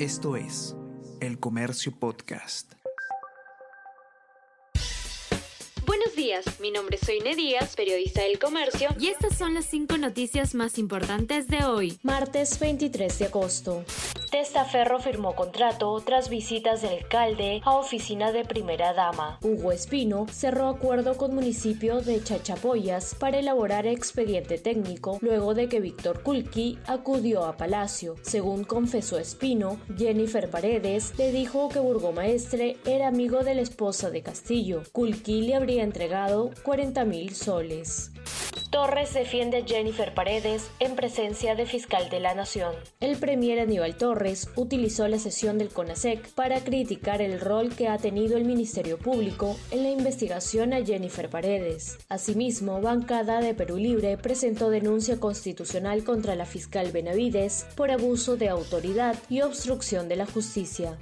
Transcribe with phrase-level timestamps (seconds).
[0.00, 0.74] Esto es
[1.20, 2.72] El Comercio Podcast.
[5.86, 9.96] Buenos días, mi nombre es Soine Díaz, periodista del Comercio, y estas son las cinco
[9.96, 13.84] noticias más importantes de hoy, martes 23 de agosto.
[14.34, 19.38] Testaferro firmó contrato tras visitas del alcalde a oficina de primera dama.
[19.44, 25.78] Hugo Espino cerró acuerdo con municipio de Chachapoyas para elaborar expediente técnico luego de que
[25.78, 28.16] Víctor Kulki acudió a Palacio.
[28.22, 34.22] Según confesó Espino, Jennifer Paredes le dijo que Burgomaestre era amigo de la esposa de
[34.22, 34.82] Castillo.
[34.90, 38.10] Kulki le habría entregado 40 mil soles.
[38.74, 42.74] Torres defiende a Jennifer Paredes en presencia de fiscal de la Nación.
[42.98, 47.98] El premier Aníbal Torres utilizó la sesión del CONASEC para criticar el rol que ha
[47.98, 51.98] tenido el Ministerio Público en la investigación a Jennifer Paredes.
[52.08, 58.48] Asimismo, bancada de Perú Libre presentó denuncia constitucional contra la fiscal Benavides por abuso de
[58.48, 60.98] autoridad y obstrucción de la justicia.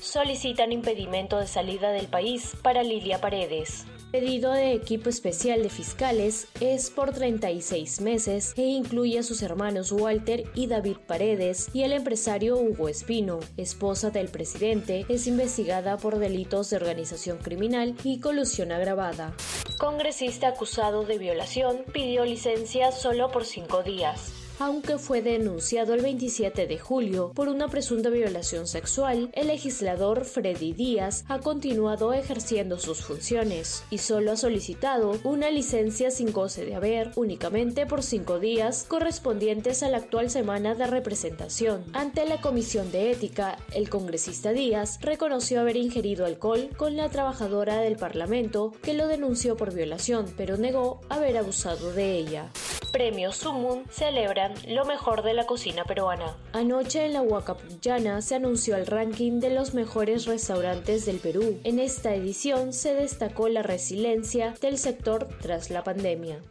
[0.00, 6.46] Solicitan impedimento de salida del país para Lilia Paredes pedido de equipo especial de fiscales
[6.60, 11.92] es por 36 meses e incluye a sus hermanos Walter y David Paredes y el
[11.92, 18.70] empresario Hugo Espino, esposa del presidente, es investigada por delitos de organización criminal y colusión
[18.70, 19.32] agravada.
[19.78, 24.32] Congresista acusado de violación pidió licencia solo por cinco días
[24.62, 30.72] aunque fue denunciado el 27 de julio por una presunta violación sexual, el legislador Freddy
[30.72, 36.76] Díaz ha continuado ejerciendo sus funciones y solo ha solicitado una licencia sin goce de
[36.76, 41.84] haber únicamente por cinco días correspondientes a la actual semana de representación.
[41.92, 47.80] Ante la Comisión de Ética, el congresista Díaz reconoció haber ingerido alcohol con la trabajadora
[47.80, 52.52] del Parlamento que lo denunció por violación, pero negó haber abusado de ella.
[52.92, 56.36] Premios Sumun celebran lo mejor de la cocina peruana.
[56.52, 61.58] Anoche en la Huacapuyana se anunció el ranking de los mejores restaurantes del Perú.
[61.64, 66.42] En esta edición se destacó la resiliencia del sector tras la pandemia.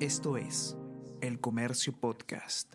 [0.00, 0.78] Esto es
[1.20, 2.74] El Comercio Podcast.